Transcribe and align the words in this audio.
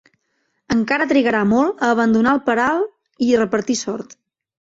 Encara 0.75 1.05
trigarà 1.11 1.41
molt 1.49 1.83
a 1.87 1.89
abandonar 1.95 2.33
el 2.37 2.41
peralt 2.49 3.27
i 3.29 3.31
repartir 3.43 3.77
sort. 3.83 4.17